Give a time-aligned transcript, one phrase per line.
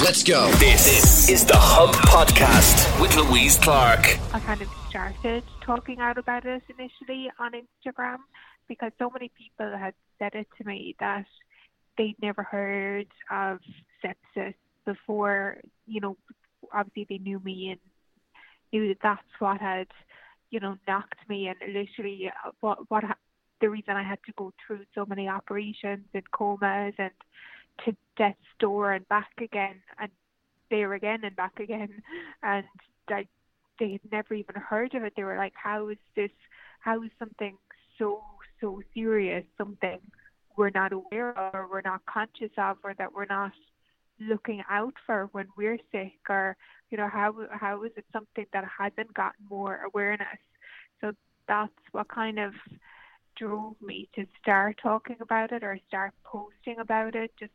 [0.00, 0.48] Let's go.
[0.52, 4.16] This is the Hub Podcast with Louise Clark.
[4.32, 8.18] I kind of started talking out about it initially on Instagram
[8.68, 11.26] because so many people had said it to me that
[11.96, 13.58] they'd never heard of
[14.02, 14.54] sepsis
[14.86, 15.58] before.
[15.86, 16.16] You know,
[16.72, 17.80] obviously they knew me and
[18.72, 19.88] knew that that's what had,
[20.50, 23.02] you know, knocked me and literally uh, what what
[23.60, 27.10] the reason I had to go through so many operations and comas and
[27.84, 30.10] to death's door and back again and
[30.70, 32.02] there again and back again.
[32.42, 32.64] And
[33.10, 33.28] like
[33.78, 35.14] they had never even heard of it.
[35.16, 36.30] They were like, How is this
[36.80, 37.56] how is something
[37.98, 38.22] so
[38.60, 39.98] so serious, something
[40.56, 43.52] we're not aware of or we're not conscious of or that we're not
[44.20, 46.18] looking out for when we're sick?
[46.28, 46.56] Or
[46.90, 50.38] you know how how is it something that hasn't gotten more awareness?
[51.00, 51.12] So
[51.46, 52.52] that's what kind of
[53.36, 57.52] drove me to start talking about it or start posting about it just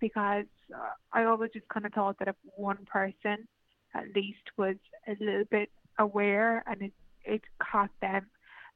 [0.00, 3.46] because uh, I always just kind of thought that if one person
[3.94, 4.76] at least was
[5.08, 6.92] a little bit aware and it,
[7.24, 8.26] it caught them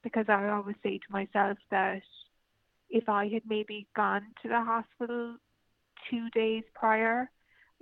[0.03, 2.03] because I always say to myself that
[2.89, 5.37] if I had maybe gone to the hospital
[6.11, 7.31] two days prior,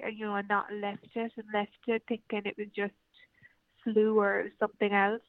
[0.04, 2.92] uh, you know, and not left it and left it thinking it was just
[3.84, 5.22] flu or something else,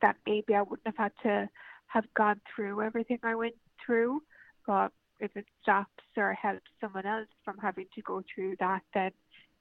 [0.00, 1.48] that maybe I wouldn't have had to
[1.86, 4.22] have gone through everything I went through.
[4.66, 9.12] But if it stops or helps someone else from having to go through that, then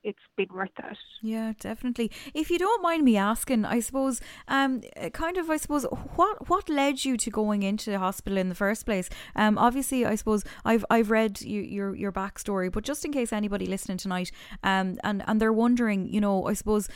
[0.04, 0.98] it's been worth it.
[1.22, 2.12] Yeah, definitely.
[2.34, 5.84] If you don't mind me asking, I suppose, um, kind of, I suppose,
[6.16, 9.10] what what led you to going into the hospital in the first place?
[9.36, 13.34] Um, obviously, I suppose I've I've read you, your your backstory, but just in case
[13.34, 14.32] anybody listening tonight,
[14.64, 16.88] um, and and they're wondering, you know, I suppose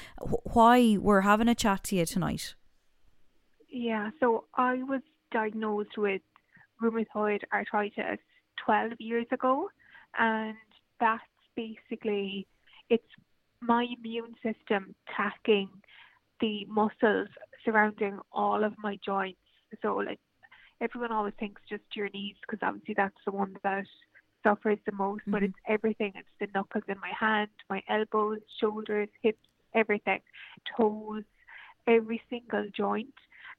[0.54, 2.56] why we're having a chat to you tonight.
[3.70, 6.22] Yeah, so I was diagnosed with
[6.82, 8.20] rheumatoid arthritis
[8.66, 9.70] 12 years ago,
[10.18, 10.56] and
[11.00, 11.22] that's
[11.56, 12.48] basically
[12.90, 13.04] it's
[13.62, 15.70] my immune system attacking
[16.42, 17.30] the muscles
[17.64, 19.40] surrounding all of my joints.
[19.82, 20.20] So, like
[20.82, 23.86] everyone always thinks just your knees because obviously that's the one that
[24.44, 25.32] suffers the most, mm-hmm.
[25.32, 26.12] but it's everything.
[26.16, 29.40] It's the knuckles in my hand, my elbows, shoulders, hips,
[29.74, 30.20] everything,
[30.78, 31.24] toes,
[31.88, 33.14] every single joint,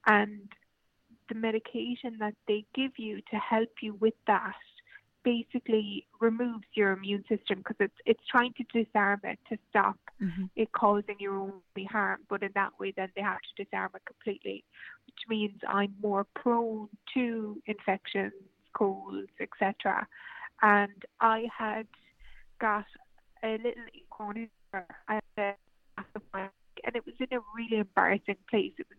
[0.07, 0.41] and
[1.29, 4.55] the medication that they give you to help you with that
[5.25, 10.45] basically removes your immune system because it's it's trying to disarm it to stop mm-hmm.
[10.55, 11.53] it causing your own
[11.91, 12.21] harm.
[12.29, 14.65] But in that way, then they have to disarm it completely,
[15.07, 18.33] which means I'm more prone to infections,
[18.77, 20.07] colds, etc.
[20.63, 21.87] And I had
[22.61, 22.87] got
[23.43, 24.49] a little corner
[25.09, 25.21] of
[26.33, 26.49] my
[26.85, 28.73] and it was in a really embarrassing place.
[28.79, 28.99] It was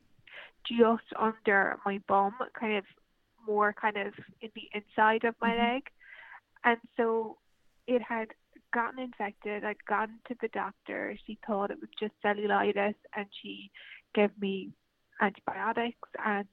[0.67, 2.85] just under my bum, kind of
[3.47, 5.73] more kind of in the inside of my mm-hmm.
[5.73, 5.83] leg.
[6.65, 7.37] And so
[7.87, 8.29] it had
[8.73, 9.63] gotten infected.
[9.63, 11.17] I'd gone to the doctor.
[11.25, 13.71] She thought it was just cellulitis and she
[14.13, 14.71] gave me
[15.21, 16.47] antibiotics and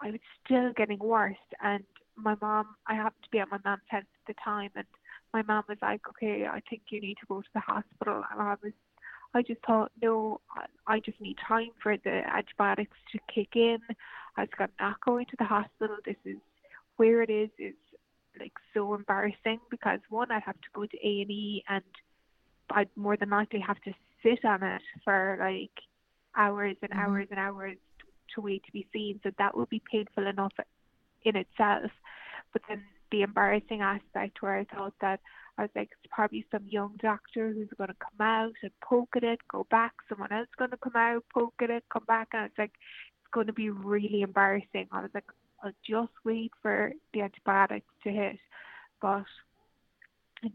[0.00, 1.36] I was still getting worse.
[1.62, 1.84] And
[2.16, 4.86] my mom, I happened to be at my mom's house at the time and
[5.32, 8.22] my mom was like, okay, I think you need to go to the hospital.
[8.30, 8.72] And I was,
[9.34, 10.40] I just thought, no,
[10.86, 13.78] I just need time for the antibiotics to kick in.
[14.36, 15.96] I was like, I'm not going to the hospital.
[16.04, 16.36] This is
[16.96, 17.74] where it is, is
[18.38, 21.84] like so embarrassing because one, I'd have to go to A and E, and
[22.70, 25.70] I'd more than likely have to sit on it for like
[26.36, 27.00] hours and mm-hmm.
[27.00, 27.76] hours and hours
[28.34, 29.20] to wait to be seen.
[29.22, 30.52] So that would be painful enough
[31.24, 31.90] in itself.
[32.52, 35.20] But then the embarrassing aspect where I thought that
[35.56, 39.10] I was like, it's probably some young doctor who's going to come out and poke
[39.16, 39.92] at it, go back.
[40.08, 43.30] Someone else going to come out, poke at it, come back, and it's like it's
[43.32, 44.88] going to be really embarrassing.
[44.90, 45.30] I was like,
[45.64, 48.36] I'll just wait for the antibiotics to hit.
[49.00, 49.24] But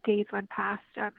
[0.05, 1.13] days went past and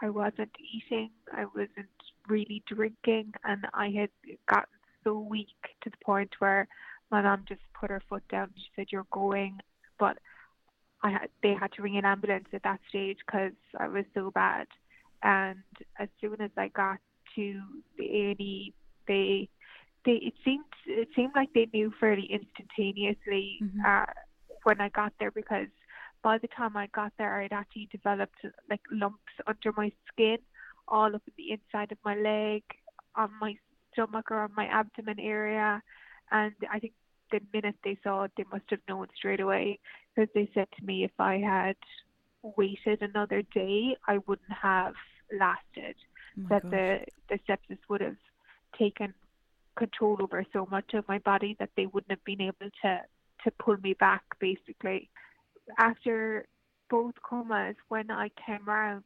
[0.00, 1.88] I wasn't eating, I wasn't
[2.28, 4.10] really drinking, and I had
[4.48, 4.68] gotten
[5.04, 5.48] so weak
[5.82, 6.66] to the point where
[7.10, 8.52] my mom just put her foot down.
[8.56, 9.60] She said, "You're going,"
[9.98, 10.18] but
[11.02, 14.30] I had they had to ring an ambulance at that stage because I was so
[14.30, 14.66] bad.
[15.22, 15.62] And
[15.98, 16.98] as soon as I got
[17.36, 17.62] to
[17.96, 18.74] the A and E,
[19.06, 19.48] they
[20.06, 23.80] they it seemed it seemed like they knew fairly instantaneously mm-hmm.
[23.86, 24.06] uh,
[24.62, 25.68] when I got there because
[26.22, 28.38] by the time I got there, I'd actually developed
[28.70, 30.38] like lumps under my skin,
[30.88, 32.62] all up the inside of my leg,
[33.14, 33.56] on my
[33.92, 35.82] stomach or on my abdomen area,
[36.30, 36.94] and I think
[37.30, 39.78] the minute they saw it, they must have known straight away
[40.14, 41.76] because they said to me if I had
[42.56, 44.94] waited another day, I wouldn't have
[45.38, 45.96] lasted.
[46.38, 46.70] Oh that gosh.
[46.70, 46.98] the
[47.28, 48.16] the sepsis would have
[48.78, 49.14] taken
[49.76, 53.00] control over so much of my body that they wouldn't have been able to
[53.44, 55.10] to pull me back basically
[55.78, 56.46] after
[56.88, 59.04] both comas when I came round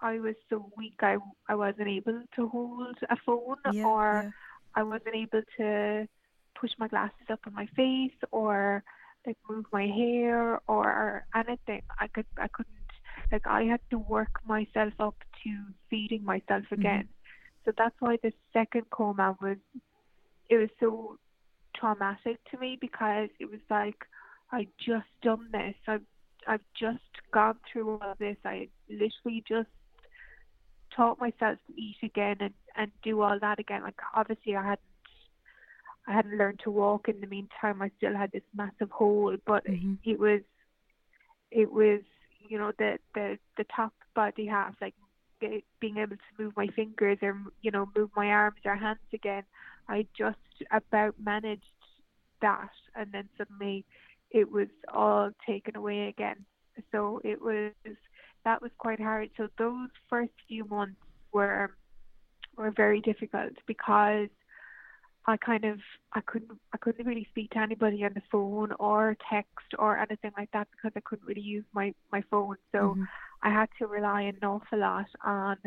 [0.00, 1.18] I was so weak I
[1.48, 4.30] I wasn't able to hold a phone Yeah, or yeah.
[4.74, 6.08] I wasn't able to
[6.58, 8.82] push my glasses up on my face or
[9.26, 11.82] like move my hair or anything.
[11.98, 12.74] I could I couldn't
[13.32, 15.50] like I had to work myself up to
[15.88, 16.74] feeding myself mm-hmm.
[16.74, 17.08] again.
[17.64, 19.58] So that's why the second coma was
[20.50, 21.16] it was so
[21.76, 23.96] traumatic to me because it was like
[24.52, 25.74] I just done this.
[25.86, 26.02] I've
[26.46, 26.98] I've just
[27.32, 28.36] gone through all of this.
[28.44, 29.68] I literally just
[30.94, 33.82] taught myself to eat again and and do all that again.
[33.82, 34.80] Like obviously I hadn't
[36.08, 37.80] I hadn't learned to walk in the meantime.
[37.80, 39.98] I still had this massive hole, but Mhm.
[40.04, 40.40] it was
[41.52, 42.00] it was
[42.48, 44.94] you know the the the top body half like
[45.80, 49.44] being able to move my fingers or you know move my arms or hands again.
[49.90, 50.38] I just
[50.72, 51.64] about managed
[52.42, 53.84] that, and then suddenly
[54.30, 56.46] it was all taken away again.
[56.92, 57.72] So it was
[58.44, 59.30] that was quite hard.
[59.36, 61.00] So those first few months
[61.32, 61.76] were
[62.56, 64.28] were very difficult because
[65.26, 65.80] I kind of
[66.14, 70.32] I couldn't I couldn't really speak to anybody on the phone or text or anything
[70.38, 72.56] like that because I couldn't really use my my phone.
[72.72, 73.08] So Mhm.
[73.42, 75.58] I had to rely an awful lot on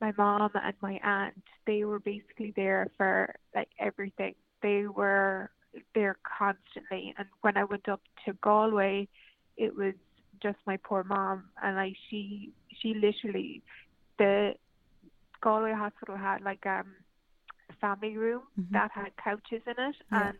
[0.00, 1.42] my mom and my aunt.
[1.66, 4.34] They were basically there for like everything.
[4.62, 5.50] They were
[5.94, 7.14] there constantly.
[7.18, 9.08] And when I went up to Galway,
[9.56, 9.94] it was
[10.42, 13.62] just my poor mom, and like she she literally
[14.18, 14.54] the
[15.40, 16.94] Galway hospital had like um
[17.70, 18.70] a family room Mhm.
[18.70, 20.28] that had couches in it, Yeah.
[20.28, 20.38] and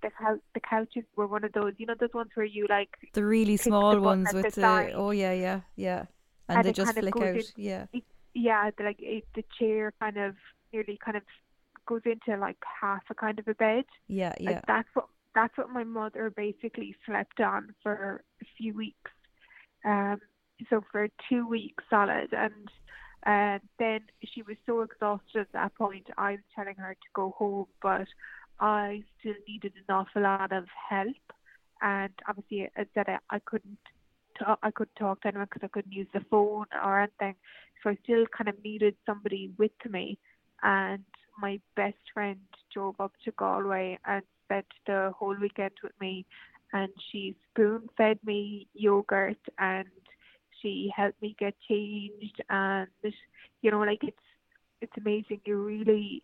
[0.00, 2.96] the cou- the couches were one of those you know those ones where you like
[3.14, 6.06] The really click the small ones with the the, oh yeah, yeah, yeah,
[6.48, 7.58] and, And they just kind of flick out.
[7.58, 7.86] Yeah,
[8.34, 10.34] yeah, the, like it, the chair kind of
[10.72, 11.22] nearly kind of
[11.86, 13.84] goes into like half a kind of a bed.
[14.08, 14.50] yeah, yeah.
[14.50, 19.10] Like that's what that's what my mother basically slept on for a few weeks.
[19.84, 20.20] Um,
[20.70, 22.68] so for two weeks solid, and
[23.26, 26.06] uh, then she was so exhausted at that point.
[26.16, 28.06] I was telling her to go home, but
[28.60, 31.16] I still needed an awful lot of help,
[31.80, 33.78] and obviously, as I said, I, I couldn't.
[34.38, 37.34] Talk, I couldn't talk to anyone because I couldn't use the phone or anything.
[37.82, 40.18] So I still kind of needed somebody with me.
[40.62, 41.04] And
[41.40, 42.38] my best friend
[42.72, 46.24] drove up to Galway and spent the whole weekend with me.
[46.72, 49.88] And she spoon fed me yogurt and
[50.60, 52.42] she helped me get changed.
[52.48, 52.88] And
[53.62, 54.16] you know, like it's
[54.80, 55.40] it's amazing.
[55.44, 56.22] You really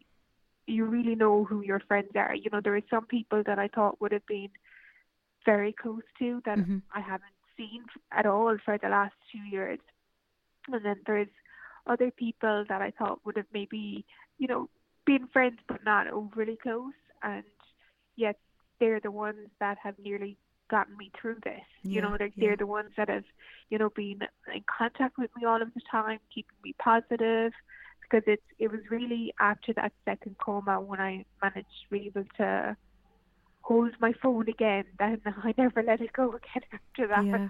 [0.67, 2.35] you really know who your friends are.
[2.35, 4.51] You know, there are some people that I thought would have been
[5.45, 6.83] very close to that Mhm.
[6.95, 9.81] I haven't seen at all for the last two years.
[10.73, 11.29] And then there's
[11.87, 14.05] other people that I thought would have maybe,
[14.39, 14.69] you know,
[15.05, 16.93] been friends but not overly close.
[17.23, 17.45] And
[18.17, 18.37] yet
[18.81, 20.37] they're the ones that have nearly
[20.71, 21.61] gotten me through this.
[21.83, 22.49] Yeah, you know, they're, yeah.
[22.49, 23.25] they're the ones that have,
[23.71, 24.21] you know, been
[24.55, 27.53] in contact with me all of the time, keeping me positive.
[28.03, 32.25] Because it's it was really after that second coma when I managed to be able
[32.39, 32.75] to
[33.69, 34.85] hold my phone again.
[34.99, 37.25] Then I never let it go again after that.
[37.25, 37.49] Yeah.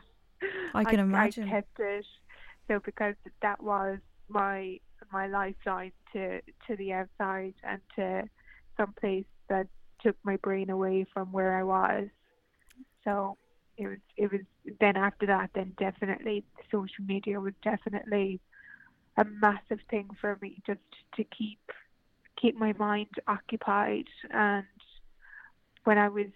[0.75, 1.49] I can imagine.
[1.49, 2.05] I kept it.
[2.67, 3.99] So because that was
[4.29, 4.79] my
[5.13, 8.25] my lifeline to to the outside and to
[8.77, 9.69] some place that
[10.03, 12.09] took my brain away from where I was.
[13.05, 13.39] So
[13.77, 14.43] it was it was
[14.81, 18.41] then after that then definitely social media was definitely
[19.17, 20.81] a massive thing for me just
[21.17, 21.61] to keep
[22.41, 24.67] keep my mind occupied and
[25.89, 26.27] when I was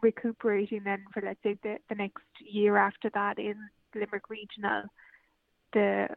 [0.00, 3.54] recuperating then for let's say the, the next year after that in
[3.94, 4.84] Limerick Regional,
[5.74, 6.08] the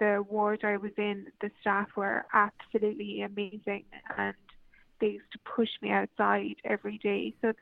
[0.00, 3.84] the ward I was in, the staff were absolutely amazing
[4.16, 4.34] and
[5.00, 7.32] they used to push me outside every day.
[7.40, 7.52] So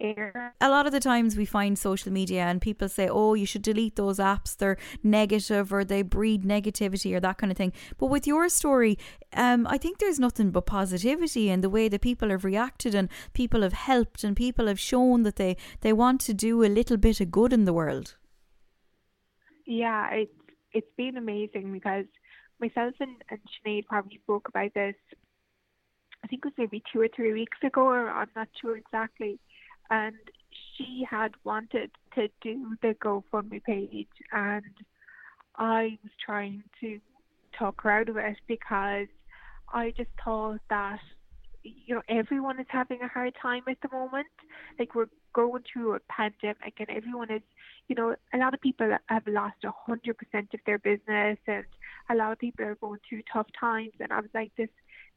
[0.00, 3.46] air a lot of the times we find social media and people say, oh, you
[3.46, 7.72] should delete those apps, they're negative or they breed negativity or that kind of thing.
[7.96, 8.98] But with your story,
[9.32, 13.08] um, I think there's nothing but positivity in the way that people have reacted and
[13.32, 16.96] people have helped and people have shown that they, they want to do a little
[16.96, 18.16] bit of good in the world.
[19.66, 20.32] Yeah, it's
[20.72, 22.04] it's been amazing because
[22.60, 24.94] myself and, and Sinead probably spoke about this
[26.24, 29.38] I think it was maybe two or three weeks ago or I'm not sure exactly.
[29.90, 30.16] And
[30.76, 34.64] she had wanted to do the GoFundMe page and
[35.56, 37.00] I was trying to
[37.58, 39.08] talk her out of it because
[39.72, 41.00] I just thought that
[41.64, 44.28] you know everyone is having a hard time at the moment.
[44.78, 47.42] Like we're going through a pandemic and everyone is
[47.88, 51.64] you know, a lot of people have lost a hundred percent of their business and
[52.10, 54.68] a lot of people are going through tough times and I was like this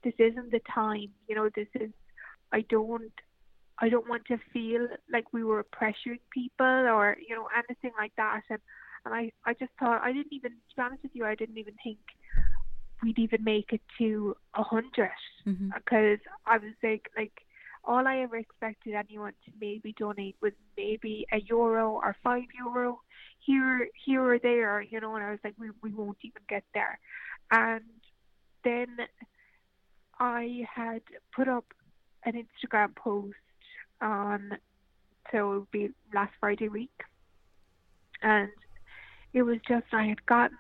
[0.03, 1.91] this isn't the time, you know, this is
[2.51, 3.11] I don't
[3.81, 8.13] I don't want to feel like we were pressuring people or, you know, anything like
[8.17, 8.59] that and
[9.03, 11.57] and I I just thought I didn't even to be honest with you I didn't
[11.57, 11.97] even think
[13.01, 15.09] we'd even make it to a 100
[15.47, 15.73] Mhm.
[15.73, 17.33] because I was like like
[17.83, 23.01] all I ever expected anyone to maybe donate was maybe a euro or five euro
[23.39, 26.63] here here or there, you know, and I was like, we we won't even get
[26.75, 26.99] there.
[27.49, 27.83] And
[28.63, 29.07] then
[30.19, 31.01] I had
[31.35, 31.65] put up
[32.25, 33.33] an Instagram post
[34.01, 34.57] on
[35.31, 37.03] so it would be last Friday week.
[38.21, 38.49] And
[39.33, 40.57] it was just I had gotten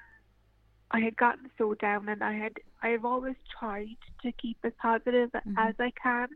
[0.91, 5.31] I had gotten so down and I had I've always tried to keep as positive
[5.31, 5.55] Mhm.
[5.57, 6.29] as I can.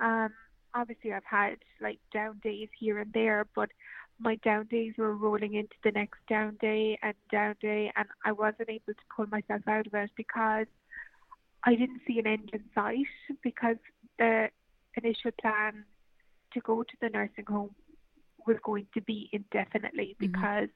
[0.00, 0.32] Um
[0.74, 3.70] obviously I've had like down days here and there but
[4.20, 8.32] my down days were rolling into the next down day and down day and I
[8.32, 10.66] wasn't able to pull myself out of it because
[11.64, 13.06] I didn't see an end in sight
[13.42, 13.76] because
[14.18, 14.50] the
[14.96, 15.84] initial plan
[16.58, 17.74] to go to the nursing home
[18.46, 20.18] was going to be indefinitely Mhm.
[20.18, 20.70] because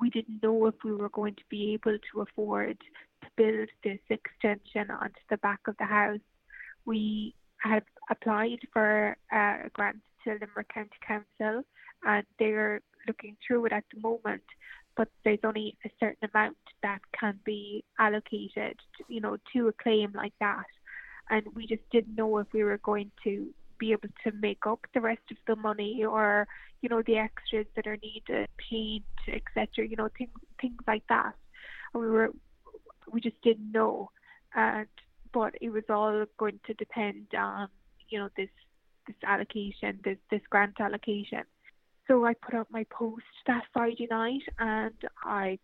[0.00, 2.78] we didn't know if we were going to be able to afford
[3.22, 6.26] to build this extension onto the back of the house.
[6.84, 11.64] We had applied for uh, a grant to Limerick County Council
[12.04, 14.44] and they're looking through it at the moment,
[14.96, 18.78] but there's only a certain amount that can be allocated,
[19.08, 20.66] you know, to a claim like that.
[21.30, 24.80] And we just didn't know if we were going to be able to make up
[24.94, 26.46] the rest of the money or,
[26.80, 29.86] you know, the extras that are needed, paint, etc.
[29.86, 30.30] You know, things
[30.60, 31.34] things like that.
[31.92, 32.30] And we were
[33.10, 34.10] we just didn't know.
[34.54, 34.88] And
[35.32, 37.68] but it was all going to depend on,
[38.08, 38.50] you know, this
[39.06, 41.42] this allocation, this this grant allocation.
[42.06, 45.58] So I put up my post that Friday night, and I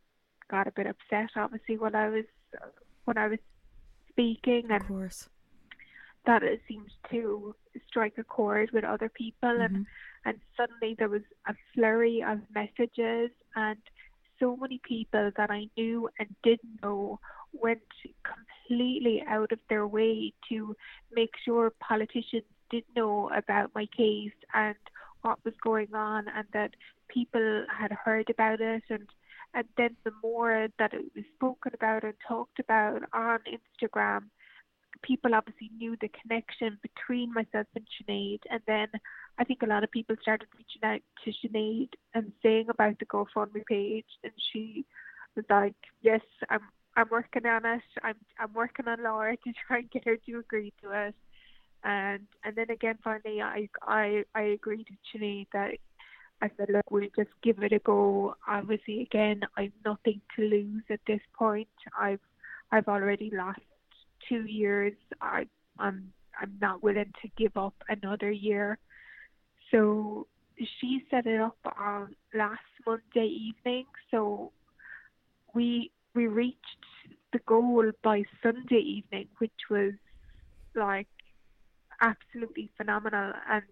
[0.50, 2.24] got a bit upset, obviously, when I was
[3.04, 3.38] when I was
[4.08, 5.28] speaking, and Of course.
[6.26, 7.54] That it seemed to
[7.86, 9.86] strike a chord with other people, and Mhm.
[10.24, 13.78] and suddenly there was a flurry of messages, and
[14.38, 17.20] so many people that I knew and didn't know
[17.52, 17.82] went
[18.22, 20.76] completely out of their way to
[21.10, 24.76] make sure politicians did know about my case and
[25.22, 26.74] what was going on and that
[27.08, 29.08] people had heard about it and
[29.54, 34.30] and then the more that it was spoken about and talked about on Instagram
[35.02, 38.88] people obviously knew the connection between myself and Sinead and then
[39.38, 43.06] I think a lot of people started reaching out to Sinead and saying about the
[43.06, 44.84] GoFundMe page and she
[45.36, 46.20] was like, Yes,
[46.50, 46.60] I'm
[46.96, 47.82] I'm working on it.
[48.02, 51.14] I'm I'm working on Laura to try and get her to agree to it.
[51.84, 55.72] And and then again finally I I, I agreed with Sinead that
[56.42, 58.36] I said, Look, we'll just give it a go.
[58.46, 61.68] Obviously again I've nothing to lose at this point.
[61.98, 62.20] I've
[62.70, 63.60] I've already lost
[64.28, 64.94] two years.
[65.20, 65.46] I
[65.78, 68.78] I'm I'm not willing to give up another year.
[69.70, 70.26] So
[70.58, 73.86] she set it up on last Monday evening.
[74.10, 74.52] So
[75.54, 76.58] we we reached
[77.32, 79.92] the goal by Sunday evening, which was
[80.74, 81.08] like
[82.00, 83.32] absolutely phenomenal.
[83.48, 83.62] And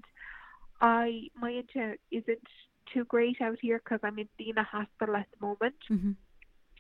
[0.81, 2.47] I my internet isn't
[2.93, 6.17] too great out here because I'm in Dina Hospital at the moment Mhm.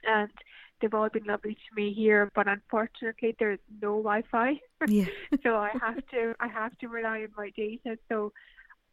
[0.04, 0.32] and
[0.80, 5.06] they've all been lovely to me here, but unfortunately there's no Wi-Fi, Yeah.
[5.42, 7.98] so I have to I have to rely on my data.
[8.08, 8.32] So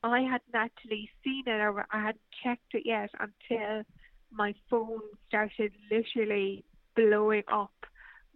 [0.04, 3.84] I hadn't actually seen it or I hadn't checked it yet until
[4.32, 6.66] my phone started literally
[6.96, 7.74] blowing up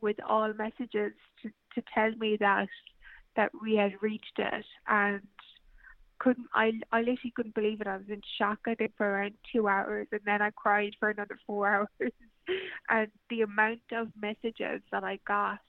[0.01, 2.69] with all messages to, to tell me that
[3.35, 5.21] that we had reached it and
[6.19, 7.87] couldn't I I literally couldn't believe it.
[7.87, 11.09] I was in shock I think for around two hours and then I cried for
[11.09, 11.67] another four
[12.01, 12.13] hours
[12.89, 15.59] and the amount of messages that I got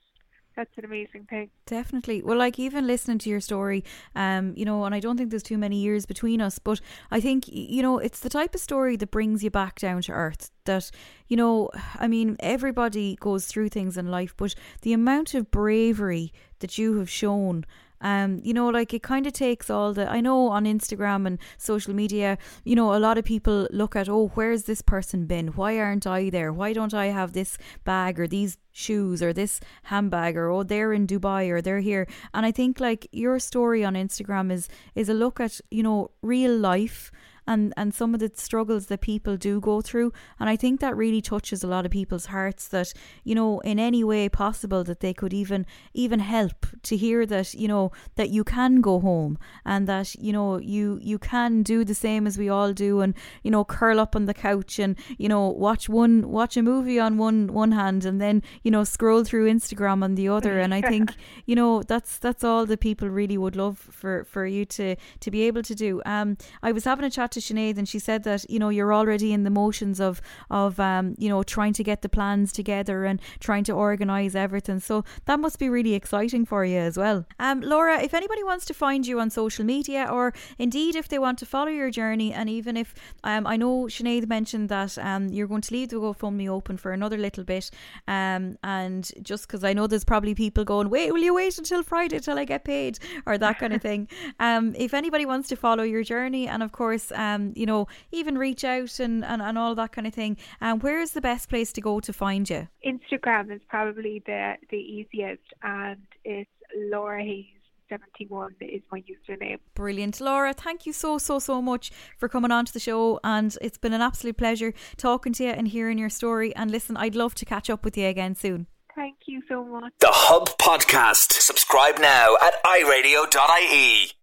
[0.55, 1.49] that's an amazing thing.
[1.65, 2.21] Definitely.
[2.21, 3.83] Well, like even listening to your story,
[4.15, 7.19] um, you know, and I don't think there's too many years between us, but I
[7.19, 10.51] think you know it's the type of story that brings you back down to earth.
[10.65, 10.91] That
[11.27, 16.31] you know, I mean, everybody goes through things in life, but the amount of bravery
[16.59, 17.65] that you have shown.
[18.03, 20.07] Um, you know, like it kind of takes all the.
[20.09, 24.07] I know on Instagram and social media, you know, a lot of people look at,
[24.07, 25.47] oh, where's this person been?
[25.47, 26.53] Why aren't I there?
[26.53, 30.93] Why don't I have this bag or these shoes or this handbag or oh, they're
[30.93, 32.07] in Dubai or they're here?
[32.33, 36.11] And I think like your story on Instagram is is a look at you know
[36.21, 37.11] real life
[37.47, 40.11] and and some of the struggles that people do go through.
[40.39, 43.79] And i think that really touches a lot of people's hearts that you know in
[43.79, 48.29] any way possible that they could even even help to hear that you know that
[48.29, 52.37] you can go home and that you know you you can do the same as
[52.37, 55.89] we all do and you know curl up on the couch and you know watch
[55.89, 60.03] one watch a movie on one one hand and then you know scroll through instagram
[60.03, 60.59] on the other.
[60.59, 61.13] And i think
[61.45, 65.31] you know that's that's all that people really would love for for you to to
[65.31, 66.01] be able to do.
[66.05, 68.93] Um i was having a chat to Sinead and she said that you know you're
[68.93, 73.05] already in the motions of of um, you know trying to get the plans together
[73.05, 74.79] and trying to organise everything.
[74.79, 77.25] So that must be really exciting for you as well.
[77.39, 81.19] Um, Laura, if anybody wants to find you on social media or indeed if they
[81.19, 85.29] want to follow your journey, and even if um, I know Sinead mentioned that um,
[85.29, 87.69] you're going to leave the GoFundMe open for another little bit,
[88.07, 91.83] um, and just because I know there's probably people going, wait, will you wait until
[91.83, 94.07] Friday till I get paid or that kind of thing.
[94.39, 98.37] Um, if anybody wants to follow your journey, and of course, um, you know, even
[98.37, 101.49] reach out and, and, and all that kind of thing, um, where is the best
[101.49, 102.67] place to go to find you?
[102.85, 107.45] Instagram is probably the the easiest, and it's Laura Hayes
[107.89, 109.59] 71 is my username.
[109.75, 110.19] Brilliant.
[110.19, 113.19] Laura, thank you so, so, so much for coming on to the show.
[113.23, 116.55] And it's been an absolute pleasure talking to you and hearing your story.
[116.55, 118.67] And listen, I'd love to catch up with you again soon.
[118.95, 119.91] Thank you so much.
[119.99, 121.33] The Hub Podcast.
[121.33, 124.22] Subscribe now at iRadio.ie.